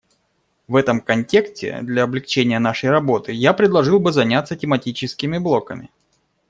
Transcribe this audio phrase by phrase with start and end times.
[0.67, 5.91] В этом контексте для облегчения нашей работы я предложил бы заняться тематическими блоками.